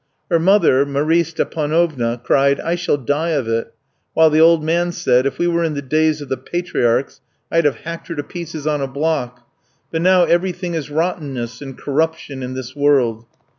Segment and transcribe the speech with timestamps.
[0.31, 3.71] "Her mother, Marie Stépanovna, cried, 'I shall die of it,'
[4.15, 7.65] while the old man said, 'If we were in the days of the patriarchs, I'd
[7.65, 9.45] have hacked her to pieces on a block.
[9.91, 13.27] But now everything is rottenness and corruption in this world.'